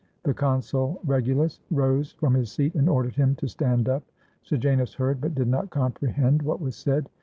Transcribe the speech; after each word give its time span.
The 0.23 0.33
Consul 0.33 0.99
Regulus 1.05 1.61
rose 1.69 2.13
from 2.13 2.33
his 2.33 2.51
seat 2.51 2.73
and 2.73 2.89
ordered 2.89 3.13
him 3.13 3.35
to 3.35 3.47
stand 3.47 3.87
up. 3.87 4.01
Sejanus 4.41 4.95
heard, 4.95 5.21
but 5.21 5.35
did 5.35 5.47
not 5.47 5.69
comprehend 5.69 6.41
what 6.41 6.59
was 6.59 6.75
said. 6.75 7.07